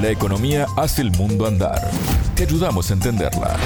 La 0.00 0.10
economía 0.10 0.66
hace 0.76 1.02
el 1.02 1.10
mundo 1.10 1.44
andar. 1.44 1.90
Te 2.36 2.44
ayudamos 2.44 2.88
a 2.88 2.94
entenderla. 2.94 3.56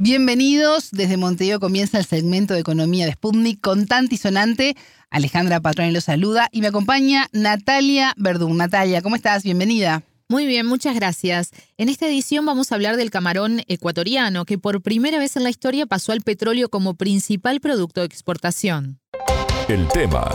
Bienvenidos. 0.00 0.90
Desde 0.90 1.16
Montevideo 1.16 1.60
comienza 1.60 1.98
el 1.98 2.04
segmento 2.04 2.54
de 2.54 2.60
economía 2.60 3.06
de 3.06 3.12
Sputnik 3.12 3.60
con 3.60 3.86
y 4.10 4.16
sonante. 4.16 4.76
Alejandra 5.08 5.60
Patrón 5.60 5.92
los 5.92 6.04
saluda 6.04 6.48
y 6.50 6.62
me 6.62 6.66
acompaña 6.66 7.28
Natalia 7.32 8.12
Verdún. 8.16 8.56
Natalia, 8.56 9.02
¿cómo 9.02 9.14
estás? 9.14 9.44
Bienvenida. 9.44 10.02
Muy 10.28 10.46
bien, 10.46 10.66
muchas 10.66 10.96
gracias. 10.96 11.50
En 11.78 11.88
esta 11.88 12.08
edición 12.08 12.44
vamos 12.44 12.72
a 12.72 12.74
hablar 12.74 12.96
del 12.96 13.12
camarón 13.12 13.62
ecuatoriano, 13.68 14.44
que 14.44 14.58
por 14.58 14.82
primera 14.82 15.20
vez 15.20 15.36
en 15.36 15.44
la 15.44 15.50
historia 15.50 15.86
pasó 15.86 16.10
al 16.10 16.22
petróleo 16.22 16.68
como 16.70 16.94
principal 16.94 17.60
producto 17.60 18.00
de 18.00 18.06
exportación. 18.06 18.98
El 19.68 19.86
tema. 19.88 20.28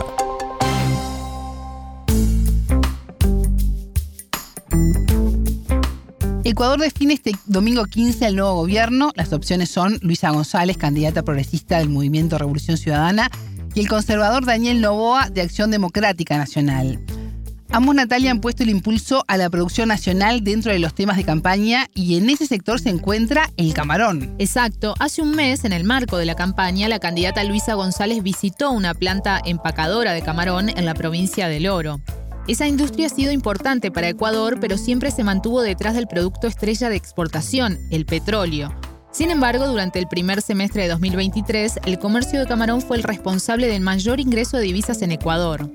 Ecuador 6.48 6.78
define 6.78 7.14
este 7.14 7.32
domingo 7.46 7.86
15 7.86 8.24
el 8.24 8.36
nuevo 8.36 8.54
gobierno. 8.54 9.10
Las 9.16 9.32
opciones 9.32 9.68
son 9.68 9.98
Luisa 10.00 10.30
González, 10.30 10.76
candidata 10.76 11.24
progresista 11.24 11.78
del 11.78 11.88
Movimiento 11.88 12.38
Revolución 12.38 12.76
Ciudadana, 12.76 13.32
y 13.74 13.80
el 13.80 13.88
conservador 13.88 14.46
Daniel 14.46 14.80
Novoa 14.80 15.28
de 15.28 15.40
Acción 15.40 15.72
Democrática 15.72 16.38
Nacional. 16.38 17.00
Ambos, 17.70 17.96
Natalia, 17.96 18.30
han 18.30 18.40
puesto 18.40 18.62
el 18.62 18.70
impulso 18.70 19.24
a 19.26 19.36
la 19.36 19.50
producción 19.50 19.88
nacional 19.88 20.44
dentro 20.44 20.70
de 20.70 20.78
los 20.78 20.94
temas 20.94 21.16
de 21.16 21.24
campaña 21.24 21.88
y 21.96 22.16
en 22.16 22.30
ese 22.30 22.46
sector 22.46 22.78
se 22.78 22.90
encuentra 22.90 23.50
el 23.56 23.74
camarón. 23.74 24.36
Exacto. 24.38 24.94
Hace 25.00 25.22
un 25.22 25.32
mes, 25.32 25.64
en 25.64 25.72
el 25.72 25.82
marco 25.82 26.16
de 26.16 26.26
la 26.26 26.36
campaña, 26.36 26.88
la 26.88 27.00
candidata 27.00 27.42
Luisa 27.42 27.74
González 27.74 28.22
visitó 28.22 28.70
una 28.70 28.94
planta 28.94 29.42
empacadora 29.44 30.12
de 30.12 30.22
camarón 30.22 30.68
en 30.68 30.84
la 30.84 30.94
provincia 30.94 31.48
del 31.48 31.66
Oro. 31.66 32.00
Esa 32.48 32.68
industria 32.68 33.06
ha 33.06 33.10
sido 33.10 33.32
importante 33.32 33.90
para 33.90 34.08
Ecuador, 34.08 34.58
pero 34.60 34.78
siempre 34.78 35.10
se 35.10 35.24
mantuvo 35.24 35.62
detrás 35.62 35.94
del 35.94 36.06
producto 36.06 36.46
estrella 36.46 36.88
de 36.88 36.94
exportación, 36.94 37.76
el 37.90 38.06
petróleo. 38.06 38.72
Sin 39.10 39.32
embargo, 39.32 39.66
durante 39.66 39.98
el 39.98 40.06
primer 40.06 40.40
semestre 40.42 40.82
de 40.82 40.88
2023, 40.90 41.80
el 41.86 41.98
comercio 41.98 42.38
de 42.38 42.46
camarón 42.46 42.82
fue 42.82 42.98
el 42.98 43.02
responsable 43.02 43.66
del 43.66 43.80
mayor 43.80 44.20
ingreso 44.20 44.58
de 44.58 44.62
divisas 44.62 45.02
en 45.02 45.10
Ecuador. 45.10 45.68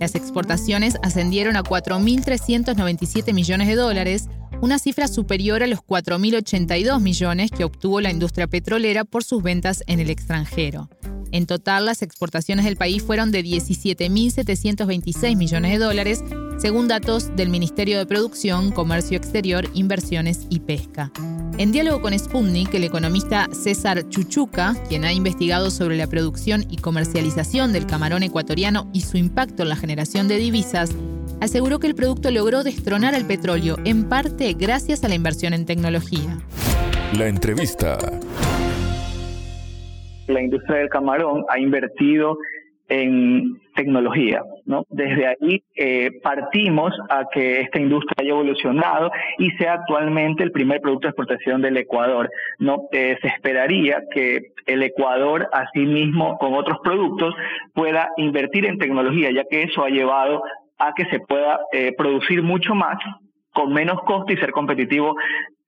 Las 0.00 0.14
exportaciones 0.14 0.98
ascendieron 1.02 1.56
a 1.56 1.62
4.397 1.62 3.32
millones 3.32 3.66
de 3.66 3.76
dólares, 3.76 4.28
una 4.60 4.78
cifra 4.78 5.08
superior 5.08 5.62
a 5.62 5.66
los 5.66 5.80
4.082 5.80 7.00
millones 7.00 7.50
que 7.50 7.64
obtuvo 7.64 8.02
la 8.02 8.10
industria 8.10 8.48
petrolera 8.48 9.04
por 9.04 9.24
sus 9.24 9.42
ventas 9.42 9.82
en 9.86 10.00
el 10.00 10.10
extranjero. 10.10 10.90
En 11.32 11.46
total, 11.46 11.86
las 11.86 12.02
exportaciones 12.02 12.64
del 12.64 12.76
país 12.76 13.02
fueron 13.02 13.30
de 13.30 13.44
17.726 13.44 15.36
millones 15.36 15.72
de 15.72 15.78
dólares, 15.78 16.24
según 16.58 16.88
datos 16.88 17.34
del 17.36 17.50
Ministerio 17.50 17.98
de 17.98 18.06
Producción, 18.06 18.72
Comercio 18.72 19.16
Exterior, 19.16 19.68
Inversiones 19.74 20.46
y 20.50 20.60
Pesca. 20.60 21.12
En 21.58 21.72
diálogo 21.72 22.00
con 22.00 22.18
Sputnik, 22.18 22.72
el 22.74 22.84
economista 22.84 23.48
César 23.52 24.08
Chuchuca, 24.08 24.74
quien 24.88 25.04
ha 25.04 25.12
investigado 25.12 25.70
sobre 25.70 25.96
la 25.96 26.06
producción 26.06 26.64
y 26.70 26.76
comercialización 26.76 27.72
del 27.72 27.86
camarón 27.86 28.22
ecuatoriano 28.22 28.88
y 28.92 29.00
su 29.00 29.16
impacto 29.16 29.64
en 29.64 29.70
la 29.70 29.76
generación 29.76 30.28
de 30.28 30.36
divisas, 30.36 30.90
aseguró 31.40 31.78
que 31.78 31.88
el 31.88 31.94
producto 31.94 32.30
logró 32.30 32.62
destronar 32.62 33.14
al 33.14 33.26
petróleo, 33.26 33.76
en 33.84 34.08
parte 34.08 34.52
gracias 34.54 35.04
a 35.04 35.08
la 35.08 35.14
inversión 35.14 35.52
en 35.52 35.66
tecnología. 35.66 36.38
La 37.14 37.26
entrevista. 37.26 37.98
La 40.28 40.40
industria 40.40 40.78
del 40.78 40.88
camarón 40.88 41.44
ha 41.48 41.58
invertido 41.58 42.38
en 42.88 43.60
tecnología. 43.74 44.42
¿no? 44.64 44.84
Desde 44.88 45.26
ahí 45.26 45.62
eh, 45.76 46.10
partimos 46.22 46.92
a 47.10 47.26
que 47.32 47.60
esta 47.60 47.78
industria 47.78 48.14
haya 48.18 48.30
evolucionado 48.30 49.10
y 49.38 49.50
sea 49.52 49.74
actualmente 49.74 50.42
el 50.42 50.52
primer 50.52 50.80
producto 50.80 51.06
de 51.06 51.10
exportación 51.10 51.60
del 51.60 51.76
Ecuador. 51.76 52.30
¿no? 52.58 52.88
Eh, 52.92 53.16
se 53.20 53.28
esperaría 53.28 54.02
que 54.12 54.52
el 54.66 54.82
Ecuador, 54.82 55.48
asimismo, 55.52 56.38
con 56.38 56.54
otros 56.54 56.78
productos, 56.82 57.34
pueda 57.74 58.10
invertir 58.16 58.64
en 58.64 58.78
tecnología, 58.78 59.30
ya 59.30 59.44
que 59.48 59.62
eso 59.62 59.84
ha 59.84 59.90
llevado 59.90 60.42
a 60.78 60.94
que 60.94 61.04
se 61.06 61.20
pueda 61.20 61.60
eh, 61.72 61.92
producir 61.96 62.42
mucho 62.42 62.74
más 62.74 62.96
con 63.52 63.72
menos 63.72 64.00
costo 64.02 64.32
y 64.32 64.36
ser 64.36 64.52
competitivo 64.52 65.16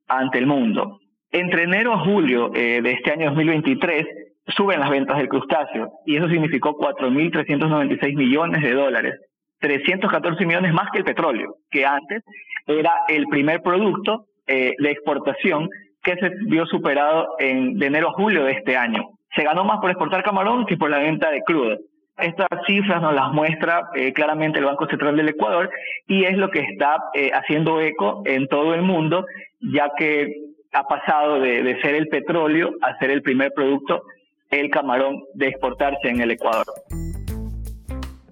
ante 0.08 0.38
el 0.38 0.46
mundo. 0.46 1.00
Entre 1.32 1.64
enero 1.64 1.92
a 1.92 2.04
julio 2.04 2.48
de 2.48 2.90
este 2.90 3.12
año 3.12 3.26
2023, 3.26 4.04
suben 4.50 4.80
las 4.80 4.90
ventas 4.90 5.18
del 5.18 5.28
crustáceo 5.28 5.92
y 6.06 6.16
eso 6.16 6.28
significó 6.28 6.76
4.396 6.78 8.14
millones 8.16 8.62
de 8.62 8.72
dólares, 8.72 9.14
314 9.60 10.46
millones 10.46 10.72
más 10.72 10.90
que 10.92 10.98
el 10.98 11.04
petróleo, 11.04 11.56
que 11.70 11.84
antes 11.84 12.22
era 12.66 12.92
el 13.08 13.26
primer 13.26 13.62
producto 13.62 14.26
eh, 14.46 14.74
de 14.78 14.90
exportación 14.90 15.68
que 16.02 16.16
se 16.16 16.30
vio 16.46 16.66
superado 16.66 17.36
en, 17.38 17.78
de 17.78 17.86
enero 17.86 18.08
a 18.08 18.12
julio 18.12 18.44
de 18.44 18.52
este 18.52 18.76
año. 18.76 19.10
Se 19.36 19.44
ganó 19.44 19.64
más 19.64 19.78
por 19.80 19.90
exportar 19.90 20.22
camarón 20.22 20.66
que 20.66 20.76
por 20.76 20.90
la 20.90 20.98
venta 20.98 21.30
de 21.30 21.42
crudo. 21.42 21.76
Estas 22.18 22.48
cifras 22.66 23.00
nos 23.00 23.14
las 23.14 23.32
muestra 23.32 23.88
eh, 23.94 24.12
claramente 24.12 24.58
el 24.58 24.64
Banco 24.64 24.86
Central 24.86 25.16
del 25.16 25.28
Ecuador 25.28 25.70
y 26.06 26.24
es 26.24 26.36
lo 26.36 26.50
que 26.50 26.60
está 26.60 26.96
eh, 27.14 27.30
haciendo 27.32 27.80
eco 27.80 28.22
en 28.26 28.46
todo 28.48 28.74
el 28.74 28.82
mundo, 28.82 29.24
ya 29.60 29.90
que 29.96 30.34
ha 30.72 30.84
pasado 30.84 31.40
de, 31.40 31.62
de 31.62 31.80
ser 31.80 31.94
el 31.94 32.08
petróleo 32.08 32.72
a 32.82 32.98
ser 32.98 33.10
el 33.10 33.22
primer 33.22 33.52
producto 33.54 34.02
el 34.50 34.70
camarón 34.70 35.22
de 35.34 35.48
exportarse 35.48 36.08
en 36.08 36.20
el 36.20 36.32
Ecuador. 36.32 36.66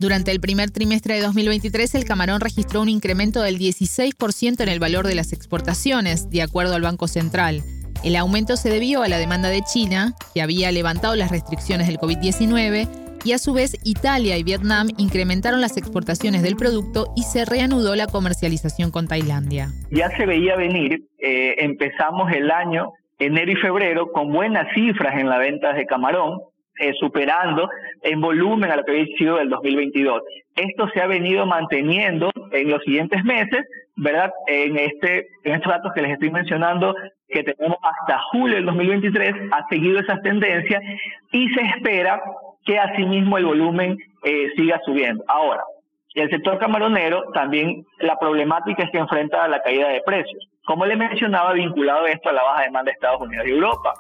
Durante 0.01 0.31
el 0.31 0.41
primer 0.41 0.71
trimestre 0.71 1.15
de 1.15 1.23
2023, 1.23 1.97
el 1.97 2.05
camarón 2.05 2.41
registró 2.41 2.83
un 2.83 2.89
incremento 2.89 3.43
del 3.43 3.59
16% 3.59 4.61
en 4.61 4.69
el 4.69 4.79
valor 4.79 5.07
de 5.07 5.17
las 5.17 5.33
exportaciones, 5.33 6.31
de 6.31 6.43
acuerdo 6.43 6.77
al 6.77 6.83
Banco 6.83 7.09
Central. 7.09 7.63
El 8.05 8.15
aumento 8.15 8.57
se 8.57 8.71
debió 8.71 9.03
a 9.03 9.09
la 9.09 9.19
demanda 9.19 9.49
de 9.49 9.63
China, 9.63 10.15
que 10.35 10.41
había 10.41 10.71
levantado 10.71 11.17
las 11.17 11.33
restricciones 11.33 11.89
del 11.89 11.99
COVID-19, 11.99 12.89
y 13.25 13.33
a 13.33 13.39
su 13.39 13.53
vez 13.53 13.77
Italia 13.83 14.39
y 14.39 14.45
Vietnam 14.45 14.89
incrementaron 14.97 15.61
las 15.61 15.77
exportaciones 15.77 16.43
del 16.43 16.55
producto 16.55 17.13
y 17.17 17.23
se 17.23 17.45
reanudó 17.45 17.97
la 17.97 18.07
comercialización 18.07 18.93
con 18.93 19.09
Tailandia. 19.09 19.71
Ya 19.91 20.17
se 20.17 20.27
veía 20.27 20.55
venir, 20.55 21.03
eh, 21.19 21.57
empezamos 21.59 22.31
el 22.33 22.53
año 22.53 22.93
enero 23.19 23.51
y 23.51 23.57
febrero 23.57 24.11
con 24.13 24.33
buenas 24.33 24.67
cifras 24.75 25.19
en 25.19 25.29
las 25.29 25.39
ventas 25.39 25.77
de 25.77 25.87
camarón, 25.87 26.41
eh, 26.79 26.93
superando 27.01 27.69
en 28.03 28.21
volumen 28.21 28.71
a 28.71 28.77
lo 28.77 28.85
que 28.85 28.93
había 28.93 29.17
sido 29.17 29.37
del 29.37 29.49
2022. 29.49 30.23
Esto 30.55 30.89
se 30.95 31.01
ha 31.01 31.07
venido 31.07 31.45
manteniendo 31.47 32.31
en 32.53 32.71
los 32.71 32.83
siguientes 32.85 33.25
meses, 33.25 33.65
¿verdad? 33.97 34.31
En, 34.47 34.77
este, 34.77 35.29
en 35.45 35.55
estos 35.55 35.73
datos 35.73 35.93
que 35.95 36.03
les 36.03 36.13
estoy 36.13 36.31
mencionando, 36.31 36.95
que 37.29 37.43
tenemos 37.43 37.79
hasta 37.83 38.21
julio 38.33 38.57
del 38.57 38.67
2023, 38.67 39.35
ha 39.51 39.69
seguido 39.69 40.01
esas 40.01 40.23
tendencias 40.23 40.81
y 41.33 41.49
se 41.49 41.61
espera 41.63 42.23
que 42.65 42.79
asimismo 42.79 43.39
el 43.39 43.47
volumen 43.47 43.97
eh, 44.25 44.49
siga 44.57 44.81
subiendo. 44.85 45.25
Ahora, 45.27 45.63
el 46.15 46.31
sector 46.31 46.59
camaronero 46.59 47.25
también 47.33 47.85
la 48.01 48.19
problemática 48.19 48.85
es 48.85 48.91
que 48.91 48.99
enfrenta 48.99 49.45
a 49.45 49.49
la 49.49 49.63
caída 49.63 49.89
de 49.89 50.01
precios 50.03 50.49
como 50.69 50.85
le 50.85 50.97
mencionaba, 50.97 51.55
vinculado 51.55 52.07
esto 52.07 52.29
a 52.29 52.33
la 52.35 52.43
baja 52.43 52.65
demanda 52.65 52.91
de 52.91 52.93
Estados 52.93 53.23
Unidos 53.23 53.47
y 53.49 53.53
Europa. 53.53 53.95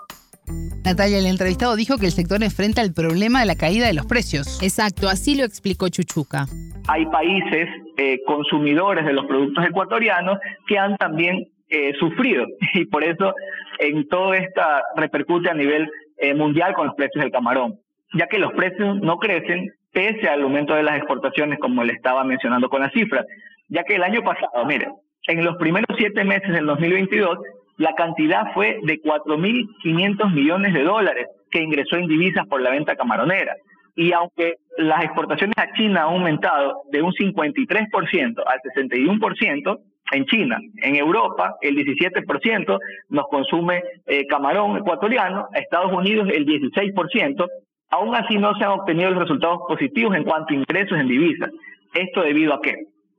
Natalia, 0.85 1.19
el 1.19 1.25
entrevistado 1.25 1.75
dijo 1.77 1.97
que 1.97 2.05
el 2.05 2.13
sector 2.13 2.43
enfrenta 2.43 2.83
el 2.83 2.93
problema 2.93 3.41
de 3.41 3.47
la 3.47 3.57
caída 3.57 3.87
de 3.87 3.95
los 3.95 4.05
precios. 4.05 4.63
Exacto, 4.63 5.09
así 5.09 5.35
lo 5.35 5.45
explicó 5.45 5.89
Chuchuca. 5.89 6.45
Hay 6.89 7.07
países 7.07 7.69
eh, 7.97 8.21
consumidores 8.27 9.07
de 9.07 9.15
los 9.15 9.25
productos 9.25 9.65
ecuatorianos 9.65 10.39
que 10.67 10.79
han 10.79 10.99
también 10.99 11.49
eh, 11.71 11.95
sufrido 11.99 12.45
y 12.75 12.85
por 12.85 13.03
eso 13.03 13.33
en 13.79 14.07
todo 14.07 14.35
esto 14.35 14.61
repercute 14.95 15.49
a 15.49 15.55
nivel 15.55 15.89
eh, 16.19 16.35
mundial 16.35 16.75
con 16.75 16.89
los 16.89 16.97
precios 16.97 17.23
del 17.23 17.33
camarón, 17.33 17.79
ya 18.13 18.27
que 18.27 18.39
los 18.39 18.53
precios 18.53 19.01
no 19.01 19.17
crecen 19.17 19.73
pese 19.93 20.29
al 20.29 20.43
aumento 20.43 20.75
de 20.75 20.83
las 20.83 20.97
exportaciones, 20.97 21.59
como 21.59 21.85
le 21.85 21.93
estaba 21.93 22.25
mencionando 22.25 22.69
con 22.69 22.81
las 22.81 22.93
cifras, 22.93 23.25
ya 23.69 23.85
que 23.85 23.97
el 23.97 24.03
año 24.03 24.23
pasado, 24.23 24.65
mire, 24.67 24.89
en 25.27 25.45
los 25.45 25.57
primeros 25.57 25.97
siete 25.99 26.25
meses 26.25 26.53
del 26.53 26.67
2022, 26.67 27.39
la 27.77 27.95
cantidad 27.95 28.53
fue 28.55 28.79
de 28.83 29.01
4.500 29.01 30.33
millones 30.33 30.75
de 30.75 30.83
dólares 30.83 31.27
que 31.51 31.63
ingresó 31.63 31.97
en 31.97 32.07
divisas 32.07 32.47
por 32.47 32.61
la 32.61 32.71
venta 32.71 32.97
camaronera. 32.97 33.55
Y 33.95 34.13
aunque 34.13 34.55
las 34.77 35.05
exportaciones 35.05 35.57
a 35.59 35.73
China 35.73 36.03
han 36.03 36.15
aumentado 36.15 36.83
de 36.91 37.03
un 37.03 37.13
53% 37.13 38.43
al 38.47 38.61
61%, 38.77 39.79
en 40.11 40.25
China, 40.25 40.59
en 40.83 40.97
Europa, 40.97 41.57
el 41.61 41.77
17% 41.77 42.79
nos 43.11 43.27
consume 43.29 43.83
eh, 44.07 44.27
camarón 44.27 44.79
ecuatoriano, 44.79 45.49
Estados 45.53 45.93
Unidos 45.93 46.29
el 46.33 46.47
16%, 46.47 47.47
aún 47.91 48.15
así 48.15 48.37
no 48.37 48.55
se 48.55 48.65
han 48.65 48.71
obtenido 48.73 49.11
los 49.11 49.21
resultados 49.21 49.61
positivos 49.69 50.17
en 50.17 50.25
cuanto 50.25 50.53
a 50.53 50.57
ingresos 50.57 50.99
en 50.99 51.09
divisas. 51.09 51.51
¿Esto 51.95 52.23
debido 52.23 52.55
a 52.55 52.61
qué? 52.61 52.75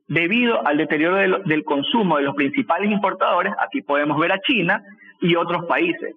debido 0.09 0.65
al 0.67 0.77
deterioro 0.77 1.15
del, 1.45 1.63
consumo 1.63 2.17
de 2.17 2.23
los 2.23 2.35
principales 2.35 2.91
importadores, 2.91 3.53
aquí 3.59 3.81
podemos 3.81 4.19
ver 4.19 4.33
a 4.33 4.41
China 4.41 4.81
y 5.21 5.35
otros 5.35 5.65
países, 5.65 6.15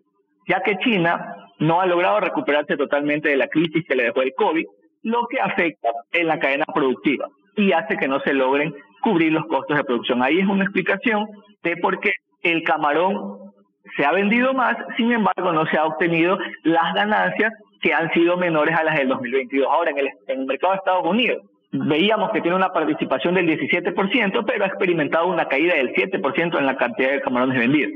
ya 0.49 0.61
que 0.63 0.79
China 0.79 1.37
no 1.59 1.81
ha 1.81 1.87
logrado 1.87 2.19
recuperarse 2.21 2.77
totalmente 2.77 3.29
de 3.29 3.37
la 3.37 3.49
crisis 3.49 3.85
que 3.87 3.95
le 3.95 4.05
dejó 4.05 4.23
el 4.23 4.33
COVID, 4.35 4.65
lo 5.03 5.27
que 5.29 5.41
afecta 5.41 5.91
en 6.13 6.27
la 6.27 6.39
cadena 6.39 6.65
productiva 6.75 7.29
y 7.55 7.73
hace 7.73 7.99
que 7.99 8.09
no 8.09 8.19
se 8.21 8.33
logren 8.33 8.75
cubrir 9.03 9.33
los 9.33 9.45
costos 9.47 9.77
de 9.77 9.85
producción. 9.85 10.23
Ahí 10.23 10.39
es 10.39 10.47
una 10.47 10.65
explicación 10.65 11.27
de 11.63 11.77
por 11.77 12.01
qué 12.01 12.13
el 12.43 12.63
camarón 12.63 13.53
se 13.97 14.07
ha 14.07 14.13
vendido 14.13 14.55
más, 14.55 14.75
sin 14.97 15.13
embargo 15.13 15.53
no 15.53 15.67
se 15.67 15.77
ha 15.77 15.85
obtenido 15.85 16.39
las 16.63 16.95
ganancias 16.95 17.53
que 17.83 17.93
han 17.93 18.11
sido 18.13 18.37
menores 18.37 18.77
a 18.77 18.85
las 18.85 18.97
del 18.97 19.09
2022. 19.09 19.69
Ahora, 19.69 19.91
en 19.91 19.99
el, 19.99 20.07
en 20.29 20.41
el 20.41 20.47
mercado 20.47 20.73
de 20.73 20.79
Estados 20.79 21.05
Unidos, 21.05 21.43
veíamos 21.73 22.31
que 22.31 22.41
tiene 22.41 22.57
una 22.57 22.73
participación 22.73 23.35
del 23.35 23.49
17%, 23.49 24.45
pero 24.47 24.65
ha 24.65 24.69
experimentado 24.69 25.27
una 25.27 25.47
caída 25.47 25.75
del 25.75 25.93
7% 25.93 26.59
en 26.59 26.67
la 26.67 26.77
cantidad 26.77 27.11
de 27.11 27.21
camarones 27.21 27.59
vendidos. 27.59 27.93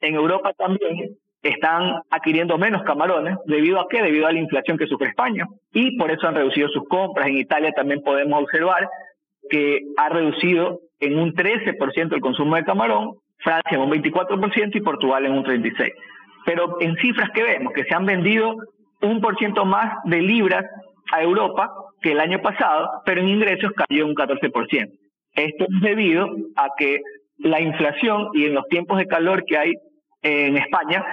En 0.00 0.14
Europa 0.14 0.52
también 0.54 1.16
están 1.42 2.02
adquiriendo 2.10 2.58
menos 2.58 2.82
camarones, 2.82 3.36
¿debido 3.46 3.80
a 3.80 3.86
qué? 3.88 4.02
Debido 4.02 4.26
a 4.26 4.32
la 4.32 4.40
inflación 4.40 4.76
que 4.76 4.86
sufre 4.86 5.08
España. 5.08 5.46
Y 5.72 5.96
por 5.96 6.10
eso 6.10 6.26
han 6.26 6.34
reducido 6.34 6.68
sus 6.68 6.88
compras. 6.88 7.28
En 7.28 7.38
Italia 7.38 7.72
también 7.72 8.02
podemos 8.02 8.42
observar 8.42 8.88
que 9.48 9.82
ha 9.96 10.08
reducido 10.08 10.80
en 11.00 11.18
un 11.18 11.32
13% 11.32 12.12
el 12.12 12.20
consumo 12.20 12.56
de 12.56 12.64
camarón, 12.64 13.14
Francia 13.38 13.76
en 13.76 13.80
un 13.80 13.90
24% 13.90 14.74
y 14.74 14.80
Portugal 14.80 15.26
en 15.26 15.32
un 15.32 15.44
36%. 15.44 15.92
Pero 16.44 16.80
en 16.80 16.96
cifras 16.96 17.30
que 17.34 17.42
vemos, 17.42 17.72
que 17.72 17.84
se 17.84 17.94
han 17.94 18.06
vendido 18.06 18.56
un 19.02 19.20
por 19.20 19.36
ciento 19.36 19.64
más 19.64 20.02
de 20.04 20.20
libras 20.20 20.64
a 21.12 21.22
Europa 21.22 21.70
que 22.00 22.12
el 22.12 22.20
año 22.20 22.40
pasado, 22.40 23.02
pero 23.04 23.20
en 23.20 23.28
ingresos 23.28 23.72
cayó 23.72 24.06
un 24.06 24.14
14%. 24.14 24.88
Esto 25.34 25.64
es 25.64 25.80
debido 25.80 26.26
a 26.56 26.68
que 26.76 27.00
la 27.38 27.60
inflación 27.60 28.28
y 28.34 28.46
en 28.46 28.54
los 28.54 28.66
tiempos 28.68 28.98
de 28.98 29.06
calor 29.06 29.44
que 29.44 29.56
hay 29.56 29.74
en 30.22 30.56
España 30.56 31.04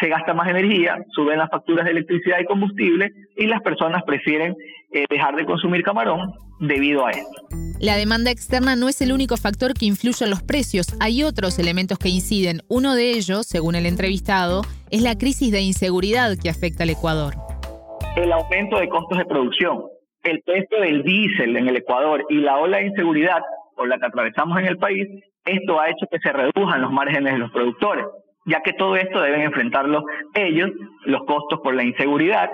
se 0.00 0.08
gasta 0.08 0.34
más 0.34 0.48
energía, 0.48 0.96
suben 1.10 1.38
las 1.38 1.50
facturas 1.50 1.84
de 1.84 1.92
electricidad 1.92 2.38
y 2.40 2.44
combustible 2.44 3.10
y 3.36 3.46
las 3.46 3.60
personas 3.60 4.02
prefieren 4.04 4.54
eh, 4.92 5.04
dejar 5.08 5.36
de 5.36 5.44
consumir 5.44 5.82
camarón 5.82 6.32
debido 6.60 7.06
a 7.06 7.10
esto. 7.10 7.61
La 7.82 7.96
demanda 7.96 8.30
externa 8.30 8.76
no 8.76 8.88
es 8.88 9.02
el 9.02 9.10
único 9.10 9.36
factor 9.36 9.74
que 9.74 9.86
influye 9.86 10.24
en 10.24 10.30
los 10.30 10.40
precios, 10.40 10.86
hay 11.00 11.24
otros 11.24 11.58
elementos 11.58 11.98
que 11.98 12.10
inciden. 12.10 12.60
Uno 12.68 12.94
de 12.94 13.10
ellos, 13.10 13.44
según 13.44 13.74
el 13.74 13.86
entrevistado, 13.86 14.62
es 14.92 15.02
la 15.02 15.18
crisis 15.18 15.50
de 15.50 15.62
inseguridad 15.62 16.36
que 16.40 16.48
afecta 16.48 16.84
al 16.84 16.90
Ecuador. 16.90 17.34
El 18.14 18.30
aumento 18.30 18.78
de 18.78 18.88
costos 18.88 19.18
de 19.18 19.24
producción, 19.24 19.82
el 20.22 20.40
precio 20.42 20.80
del 20.80 21.02
diésel 21.02 21.56
en 21.56 21.66
el 21.66 21.74
Ecuador 21.74 22.24
y 22.28 22.36
la 22.36 22.56
ola 22.58 22.78
de 22.78 22.86
inseguridad 22.86 23.42
por 23.74 23.88
la 23.88 23.98
que 23.98 24.06
atravesamos 24.06 24.60
en 24.60 24.66
el 24.66 24.78
país, 24.78 25.08
esto 25.44 25.80
ha 25.80 25.88
hecho 25.90 26.06
que 26.08 26.20
se 26.20 26.32
reduzcan 26.32 26.82
los 26.82 26.92
márgenes 26.92 27.32
de 27.32 27.38
los 27.40 27.50
productores 27.50 28.06
ya 28.44 28.60
que 28.60 28.72
todo 28.72 28.96
esto 28.96 29.20
deben 29.20 29.42
enfrentarlo 29.42 30.04
ellos, 30.34 30.70
los 31.04 31.24
costos 31.26 31.60
por 31.62 31.74
la 31.74 31.84
inseguridad, 31.84 32.50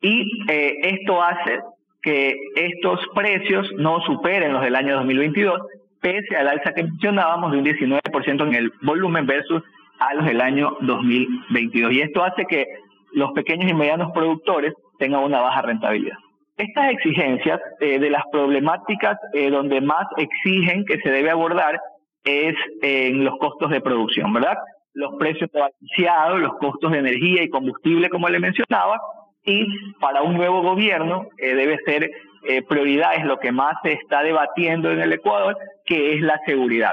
y 0.00 0.22
eh, 0.50 0.78
esto 0.82 1.22
hace 1.22 1.60
que 2.02 2.34
estos 2.54 3.00
precios 3.14 3.70
no 3.76 4.00
superen 4.00 4.52
los 4.52 4.62
del 4.62 4.76
año 4.76 4.96
2022, 4.96 5.60
pese 6.00 6.36
al 6.36 6.48
alza 6.48 6.72
que 6.72 6.84
mencionábamos 6.84 7.52
de 7.52 7.58
un 7.58 7.64
19% 7.64 8.46
en 8.46 8.54
el 8.54 8.72
volumen 8.82 9.26
versus 9.26 9.62
a 9.98 10.14
los 10.14 10.26
del 10.26 10.40
año 10.40 10.76
2022. 10.80 11.92
Y 11.92 12.00
esto 12.00 12.22
hace 12.22 12.44
que 12.46 12.66
los 13.12 13.32
pequeños 13.32 13.70
y 13.70 13.74
medianos 13.74 14.12
productores 14.12 14.74
tengan 14.98 15.24
una 15.24 15.40
baja 15.40 15.62
rentabilidad. 15.62 16.16
Estas 16.56 16.90
exigencias 16.90 17.60
eh, 17.80 17.98
de 17.98 18.10
las 18.10 18.22
problemáticas 18.32 19.16
eh, 19.32 19.50
donde 19.50 19.80
más 19.80 20.06
exigen 20.16 20.84
que 20.84 20.98
se 20.98 21.10
debe 21.10 21.30
abordar 21.30 21.80
es 22.24 22.54
en 22.82 23.24
los 23.24 23.38
costos 23.38 23.70
de 23.70 23.80
producción, 23.80 24.32
¿verdad? 24.32 24.58
los 24.98 25.14
precios 25.16 25.48
balanceados, 25.52 26.40
los 26.40 26.58
costos 26.58 26.90
de 26.90 26.98
energía 26.98 27.44
y 27.44 27.48
combustible, 27.48 28.08
como 28.08 28.28
le 28.28 28.40
mencionaba, 28.40 29.00
y 29.48 29.66
para 29.98 30.22
un 30.22 30.34
nuevo 30.34 30.62
gobierno 30.62 31.26
eh, 31.38 31.54
debe 31.54 31.78
ser 31.86 32.10
eh, 32.44 32.62
prioridad, 32.62 33.14
es 33.14 33.24
lo 33.24 33.38
que 33.38 33.50
más 33.50 33.74
se 33.82 33.92
está 33.92 34.22
debatiendo 34.22 34.90
en 34.90 35.00
el 35.00 35.12
Ecuador, 35.14 35.56
que 35.86 36.14
es 36.14 36.20
la 36.20 36.38
seguridad. 36.44 36.92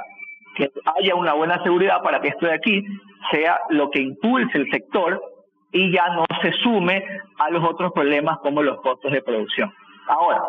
Que 0.56 0.72
haya 0.98 1.16
una 1.16 1.34
buena 1.34 1.62
seguridad 1.64 2.02
para 2.02 2.22
que 2.22 2.30
esto 2.30 2.46
de 2.46 2.54
aquí 2.54 2.84
sea 3.30 3.60
lo 3.70 3.90
que 3.90 4.00
impulse 4.00 4.58
el 4.58 4.72
sector 4.72 5.22
y 5.74 5.92
ya 5.92 6.08
no 6.10 6.24
se 6.42 6.54
sume 6.54 7.04
a 7.38 7.50
los 7.50 7.62
otros 7.64 7.92
problemas 7.92 8.38
como 8.40 8.64
los 8.64 8.80
costos 8.82 9.12
de 9.12 9.22
producción. 9.22 9.74
Ahora, 10.08 10.42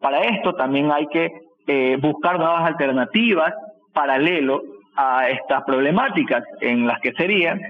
para 0.00 0.18
esto 0.22 0.52
también 0.54 0.90
hay 0.90 1.06
que 1.06 1.30
eh, 1.68 1.96
buscar 2.00 2.38
nuevas 2.38 2.66
alternativas 2.66 3.54
paralelo 3.92 4.62
a 4.96 5.28
estas 5.28 5.62
problemáticas, 5.64 6.42
en 6.60 6.86
las 6.86 7.00
que 7.00 7.12
serían 7.12 7.60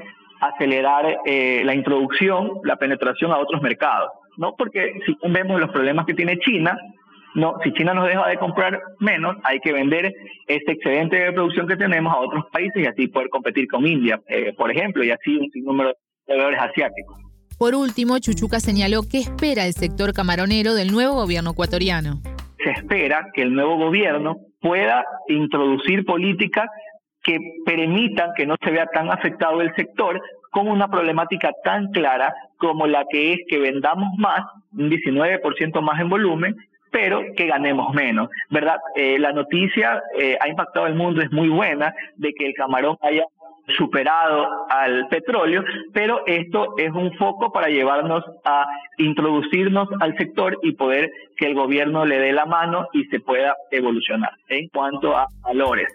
acelerar 0.49 1.19
eh, 1.25 1.63
la 1.65 1.75
introducción, 1.75 2.61
la 2.65 2.77
penetración 2.77 3.33
a 3.33 3.39
otros 3.39 3.63
mercados, 3.63 4.11
¿no? 4.37 4.55
Porque 4.57 4.93
si 5.07 5.17
vemos 5.29 5.61
los 5.61 5.71
problemas 5.71 6.07
que 6.07 6.15
tiene 6.15 6.39
China, 6.39 6.79
no, 7.35 7.57
si 7.63 7.73
China 7.75 7.93
nos 7.93 8.07
deja 8.07 8.27
de 8.29 8.39
comprar 8.39 8.81
menos, 8.99 9.37
hay 9.45 9.61
que 9.61 9.73
vender 9.73 10.13
este 10.47 10.73
excedente 10.73 11.17
de 11.17 11.33
producción 11.33 11.69
que 11.69 11.77
tenemos 11.77 12.15
a 12.15 12.19
otros 12.19 12.45
países 12.51 12.83
y 12.83 12.87
así 12.87 13.09
poder 13.09 13.29
competir 13.29 13.69
con 13.69 13.87
India, 13.87 14.21
eh, 14.29 14.55
por 14.57 14.71
ejemplo, 14.71 15.05
y 15.05 15.11
así 15.11 15.37
un 15.37 15.51
sinnúmero 15.51 15.91
de 15.91 15.97
proveedores 16.25 16.61
asiáticos. 16.61 17.19
Por 17.59 17.75
último, 17.75 18.19
Chuchuca 18.19 18.61
señaló 18.61 19.01
qué 19.11 19.19
espera 19.19 19.67
el 19.67 19.73
sector 19.73 20.13
camaronero 20.13 20.75
del 20.75 20.93
nuevo 20.93 21.15
gobierno 21.15 21.51
ecuatoriano. 21.51 22.21
Se 22.63 22.71
espera 22.71 23.29
que 23.35 23.43
el 23.43 23.55
nuevo 23.55 23.77
gobierno 23.77 24.37
pueda 24.61 25.05
introducir 25.29 26.05
políticas 26.05 26.69
que 27.23 27.39
permitan 27.65 28.31
que 28.37 28.47
no 28.47 28.57
se 28.63 28.71
vea 28.71 28.87
tan 28.87 29.11
afectado 29.11 29.61
el 29.61 29.75
sector 29.75 30.21
con 30.57 30.69
una 30.69 30.89
problemática 30.89 31.53
tan 31.63 31.89
clara 31.89 32.35
como 32.57 32.87
la 32.87 33.05
que 33.11 33.35
es 33.35 33.41
que 33.47 33.59
vendamos 33.59 34.09
más, 34.17 34.41
un 34.73 34.89
19% 34.89 35.83
más 35.83 36.01
en 36.01 36.09
volumen, 36.09 36.57
pero 36.91 37.21
que 37.37 37.47
ganemos 37.47 37.93
menos, 37.93 38.31
¿verdad? 38.49 38.79
Eh, 38.95 39.19
la 39.19 39.33
noticia 39.33 40.03
eh, 40.19 40.39
ha 40.41 40.49
impactado 40.49 40.87
el 40.87 40.95
mundo, 40.95 41.21
es 41.21 41.31
muy 41.31 41.51
buena, 41.51 41.93
de 42.17 42.33
que 42.33 42.47
el 42.47 42.55
camarón 42.55 42.97
haya 43.03 43.25
superado 43.77 44.49
al 44.71 45.09
petróleo, 45.09 45.63
pero 45.93 46.25
esto 46.27 46.73
es 46.79 46.91
un 46.91 47.13
foco 47.19 47.53
para 47.53 47.69
llevarnos 47.69 48.25
a 48.47 48.65
introducirnos 48.97 49.91
al 50.01 50.17
sector 50.17 50.57
y 50.63 50.73
poder 50.73 51.11
que 51.37 51.49
el 51.49 51.55
gobierno 51.55 52.07
le 52.07 52.19
dé 52.19 52.33
la 52.33 52.47
mano 52.47 52.89
y 52.95 53.05
se 53.09 53.21
pueda 53.21 53.55
evolucionar 53.71 54.33
en 54.49 54.69
cuanto 54.69 55.15
a 55.15 55.27
valores. 55.43 55.93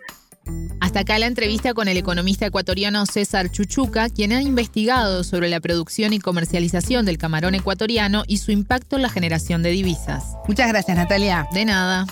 Hasta 0.91 0.99
acá 0.99 1.19
la 1.19 1.27
entrevista 1.27 1.73
con 1.73 1.87
el 1.87 1.95
economista 1.95 2.45
ecuatoriano 2.45 3.05
César 3.05 3.49
Chuchuca, 3.49 4.09
quien 4.09 4.33
ha 4.33 4.41
investigado 4.41 5.23
sobre 5.23 5.47
la 5.47 5.61
producción 5.61 6.11
y 6.11 6.19
comercialización 6.19 7.05
del 7.05 7.17
camarón 7.17 7.55
ecuatoriano 7.55 8.23
y 8.27 8.39
su 8.39 8.51
impacto 8.51 8.97
en 8.97 9.03
la 9.03 9.09
generación 9.09 9.63
de 9.63 9.69
divisas. 9.69 10.35
Muchas 10.49 10.67
gracias, 10.67 10.97
Natalia. 10.97 11.47
De 11.53 11.63
nada. 11.63 12.07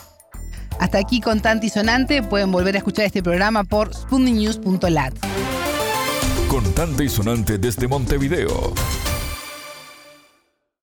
Hasta 0.80 0.98
aquí 0.98 1.20
con 1.20 1.42
Tanti 1.42 1.68
y 1.68 1.70
Sonante. 1.70 2.24
Pueden 2.24 2.54
volver 2.54 2.76
a 2.76 2.78
escuchar 2.78 3.04
este 3.04 3.22
programa 3.22 3.66
por 3.66 3.94
spundinews.lat. 3.94 5.14
Contante 6.48 7.04
y 7.04 7.10
Sonante 7.10 7.58
desde 7.58 7.86
Montevideo. 7.86 8.74